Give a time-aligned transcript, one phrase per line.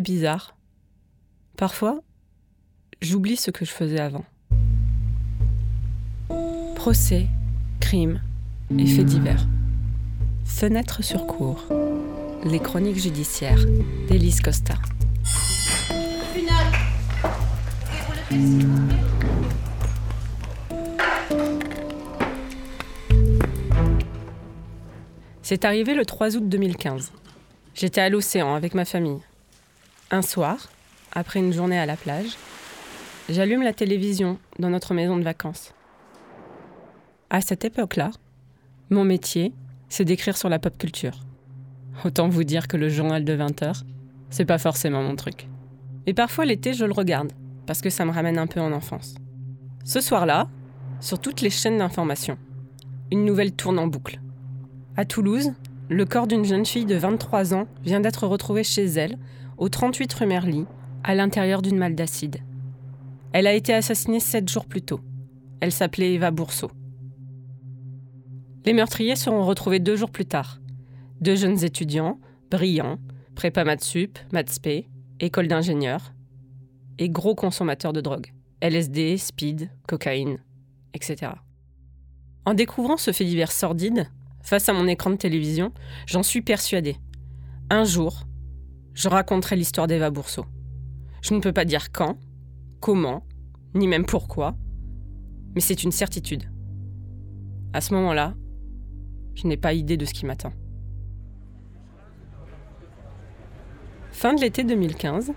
[0.00, 0.56] Bizarre.
[1.56, 2.00] Parfois,
[3.00, 4.24] j'oublie ce que je faisais avant.
[6.74, 7.26] Procès,
[7.80, 8.20] crimes
[8.78, 9.46] et faits divers.
[10.44, 11.64] Fenêtre sur cour.
[12.44, 13.64] Les chroniques judiciaires
[14.08, 14.74] d'Élise Costa.
[25.42, 27.12] C'est arrivé le 3 août 2015.
[27.74, 29.20] J'étais à l'océan avec ma famille.
[30.12, 30.68] Un soir,
[31.10, 32.36] après une journée à la plage,
[33.28, 35.74] j'allume la télévision dans notre maison de vacances.
[37.28, 38.12] À cette époque-là,
[38.88, 39.52] mon métier,
[39.88, 41.18] c'est d'écrire sur la pop culture.
[42.04, 43.82] Autant vous dire que le journal de 20 heures,
[44.30, 45.48] c'est pas forcément mon truc.
[46.06, 47.32] Et parfois l'été, je le regarde,
[47.66, 49.16] parce que ça me ramène un peu en enfance.
[49.84, 50.48] Ce soir-là,
[51.00, 52.38] sur toutes les chaînes d'information,
[53.10, 54.20] une nouvelle tourne en boucle.
[54.96, 55.52] À Toulouse,
[55.88, 59.18] le corps d'une jeune fille de 23 ans vient d'être retrouvé chez elle,
[59.58, 60.66] au 38 rue Merly,
[61.04, 62.38] à l'intérieur d'une malle d'acide.
[63.32, 65.00] Elle a été assassinée sept jours plus tôt.
[65.60, 66.70] Elle s'appelait Eva Bourseau.
[68.64, 70.60] Les meurtriers seront retrouvés deux jours plus tard.
[71.20, 72.18] Deux jeunes étudiants,
[72.50, 72.98] brillants,
[73.34, 74.88] prépa Matsup, Matspé,
[75.20, 76.12] école d'ingénieurs,
[76.98, 78.32] et gros consommateurs de drogue.
[78.60, 80.38] LSD, speed, cocaïne,
[80.94, 81.32] etc.
[82.44, 84.08] En découvrant ce fait divers sordide,
[84.42, 85.72] face à mon écran de télévision,
[86.06, 86.96] j'en suis persuadée.
[87.70, 88.26] Un jour,
[88.96, 90.46] je raconterai l'histoire d'Eva Bourseau.
[91.20, 92.18] Je ne peux pas dire quand,
[92.80, 93.26] comment,
[93.74, 94.56] ni même pourquoi,
[95.54, 96.50] mais c'est une certitude.
[97.74, 98.34] À ce moment-là,
[99.34, 100.52] je n'ai pas idée de ce qui m'attend.
[104.12, 105.32] Fin de l'été 2015,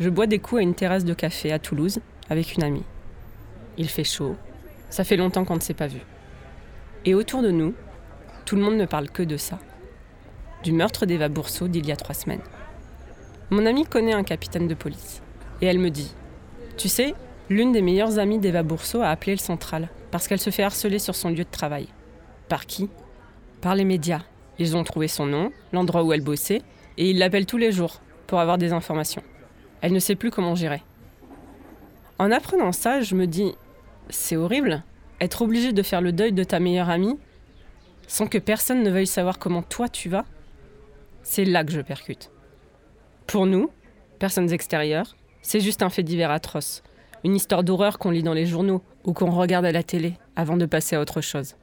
[0.00, 2.84] je bois des coups à une terrasse de café à Toulouse avec une amie.
[3.76, 4.36] Il fait chaud,
[4.88, 6.00] ça fait longtemps qu'on ne s'est pas vu.
[7.04, 7.74] Et autour de nous,
[8.46, 9.58] tout le monde ne parle que de ça.
[10.64, 12.40] Du meurtre d'Eva Bourseau d'il y a trois semaines.
[13.50, 15.22] Mon amie connaît un capitaine de police.
[15.60, 16.12] Et elle me dit
[16.76, 17.14] Tu sais,
[17.48, 20.98] l'une des meilleures amies d'Eva Bourseau a appelé le central parce qu'elle se fait harceler
[20.98, 21.88] sur son lieu de travail.
[22.48, 22.88] Par qui?
[23.60, 24.22] Par les médias.
[24.58, 26.62] Ils ont trouvé son nom, l'endroit où elle bossait,
[26.96, 29.22] et ils l'appellent tous les jours pour avoir des informations.
[29.80, 30.82] Elle ne sait plus comment gérer.
[32.18, 33.54] En apprenant ça, je me dis,
[34.08, 34.82] c'est horrible,
[35.20, 37.18] être obligé de faire le deuil de ta meilleure amie
[38.08, 40.24] sans que personne ne veuille savoir comment toi tu vas.
[41.22, 42.30] C'est là que je percute.
[43.26, 43.70] Pour nous,
[44.18, 46.82] personnes extérieures, c'est juste un fait divers atroce,
[47.24, 50.56] une histoire d'horreur qu'on lit dans les journaux ou qu'on regarde à la télé avant
[50.56, 51.56] de passer à autre chose.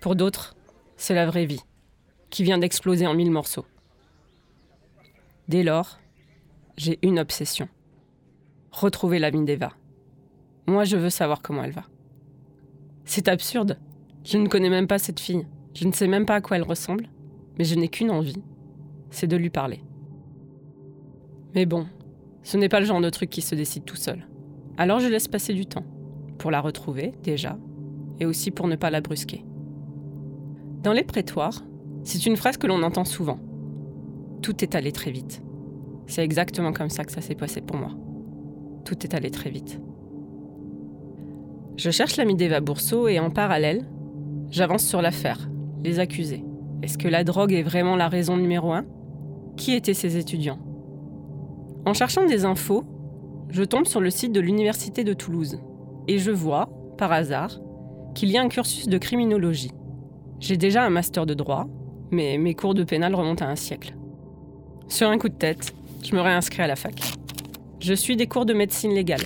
[0.00, 0.56] Pour d'autres,
[0.96, 1.62] c'est la vraie vie,
[2.30, 3.66] qui vient d'exploser en mille morceaux.
[5.48, 5.98] Dès lors,
[6.76, 7.68] j'ai une obsession.
[8.70, 9.72] Retrouver l'amie d'Eva.
[10.66, 11.84] Moi, je veux savoir comment elle va.
[13.04, 13.78] C'est absurde.
[14.24, 15.46] Je ne connais même pas cette fille.
[15.74, 17.08] Je ne sais même pas à quoi elle ressemble.
[17.58, 18.40] Mais je n'ai qu'une envie.
[19.10, 19.82] C'est de lui parler.
[21.54, 21.86] Mais bon,
[22.42, 24.26] ce n'est pas le genre de truc qui se décide tout seul.
[24.76, 25.84] Alors je laisse passer du temps.
[26.38, 27.58] Pour la retrouver, déjà.
[28.18, 29.44] Et aussi pour ne pas la brusquer.
[30.82, 31.62] Dans les prétoires,
[32.02, 33.38] c'est une phrase que l'on entend souvent.
[34.42, 35.42] Tout est allé très vite.
[36.06, 37.90] C'est exactement comme ça que ça s'est passé pour moi.
[38.84, 39.80] Tout est allé très vite.
[41.76, 43.86] Je cherche l'ami d'Eva Bourseau et en parallèle,
[44.50, 45.50] j'avance sur l'affaire,
[45.84, 46.44] les accusés.
[46.82, 48.86] Est-ce que la drogue est vraiment la raison numéro un?
[49.56, 50.58] Qui étaient ces étudiants?
[51.86, 52.84] En cherchant des infos,
[53.48, 55.58] je tombe sur le site de l'Université de Toulouse
[56.08, 56.68] et je vois,
[56.98, 57.58] par hasard,
[58.14, 59.72] qu'il y a un cursus de criminologie.
[60.40, 61.66] J'ai déjà un master de droit,
[62.10, 63.94] mais mes cours de pénal remontent à un siècle.
[64.88, 67.00] Sur un coup de tête, je me réinscris à la fac.
[67.78, 69.22] Je suis des cours de médecine légale.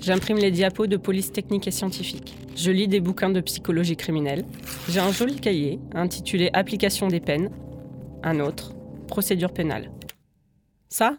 [0.00, 2.36] J'imprime les diapos de police technique et scientifique.
[2.56, 4.44] Je lis des bouquins de psychologie criminelle.
[4.88, 7.50] J'ai un joli cahier intitulé Application des peines.
[8.22, 8.72] Un autre,
[9.06, 9.90] Procédure pénale.
[10.88, 11.18] Ça,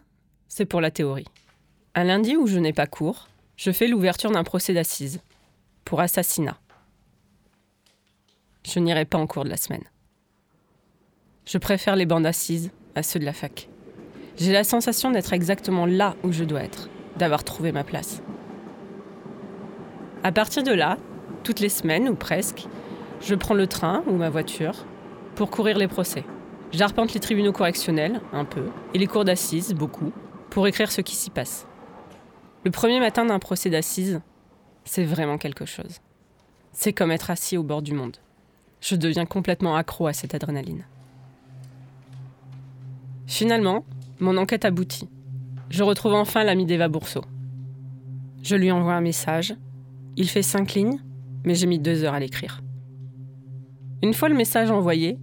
[0.50, 1.28] c'est pour la théorie.
[1.94, 5.20] Un lundi où je n'ai pas cours, je fais l'ouverture d'un procès d'assises
[5.86, 6.58] pour assassinat
[8.64, 9.84] je n'irai pas en cours de la semaine.
[11.46, 13.68] Je préfère les bandes assises à ceux de la fac.
[14.36, 18.22] J'ai la sensation d'être exactement là où je dois être, d'avoir trouvé ma place.
[20.22, 20.98] À partir de là,
[21.44, 22.66] toutes les semaines ou presque,
[23.20, 24.84] je prends le train ou ma voiture
[25.34, 26.24] pour courir les procès.
[26.72, 30.12] J'arpente les tribunaux correctionnels, un peu, et les cours d'assises, beaucoup,
[30.50, 31.66] pour écrire ce qui s'y passe.
[32.64, 34.20] Le premier matin d'un procès d'assises,
[34.84, 36.00] c'est vraiment quelque chose.
[36.72, 38.16] C'est comme être assis au bord du monde.
[38.80, 40.84] Je deviens complètement accro à cette adrénaline.
[43.26, 43.84] Finalement,
[44.18, 45.08] mon enquête aboutit.
[45.70, 47.22] Je retrouve enfin l'ami d'Eva Bourseau.
[48.42, 49.54] Je lui envoie un message.
[50.16, 50.98] Il fait cinq lignes,
[51.44, 52.60] mais j'ai mis deux heures à l'écrire.
[54.02, 55.18] Une fois le message envoyé,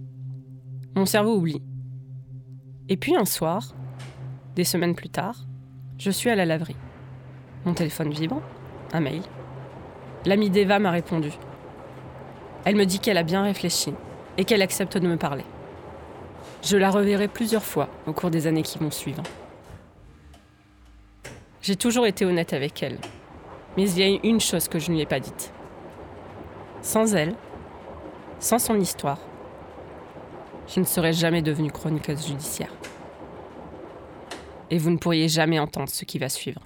[0.94, 1.62] mon cerveau oublie.
[2.88, 3.74] Et puis un soir,
[4.58, 5.36] Des semaines plus tard,
[5.98, 6.74] je suis à la laverie.
[7.64, 8.42] Mon téléphone vibre,
[8.92, 9.22] un mail.
[10.26, 11.30] L'amie d'Eva m'a répondu.
[12.64, 13.94] Elle me dit qu'elle a bien réfléchi
[14.36, 15.44] et qu'elle accepte de me parler.
[16.64, 19.22] Je la reverrai plusieurs fois au cours des années qui vont suivre.
[21.62, 22.98] J'ai toujours été honnête avec elle,
[23.76, 25.52] mais il y a une chose que je ne lui ai pas dite.
[26.82, 27.36] Sans elle,
[28.40, 29.20] sans son histoire,
[30.66, 32.72] je ne serais jamais devenue chroniqueuse judiciaire.
[34.70, 36.62] Et vous ne pourriez jamais entendre ce qui va suivre.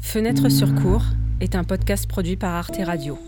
[0.00, 1.04] Fenêtre sur cours
[1.40, 3.18] est un podcast produit par Arte Radio.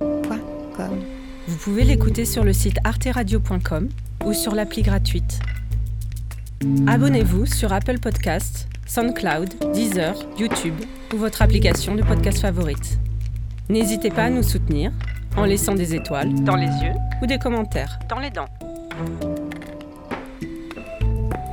[1.47, 3.88] Vous pouvez l'écouter sur le site arteradio.com
[4.25, 5.41] ou sur l'appli gratuite.
[6.87, 10.75] Abonnez-vous sur Apple Podcasts, SoundCloud, Deezer, YouTube
[11.12, 12.99] ou votre application de podcast favorite.
[13.69, 14.93] N'hésitez pas à nous soutenir
[15.37, 18.49] en laissant des étoiles dans les yeux ou des commentaires dans les dents.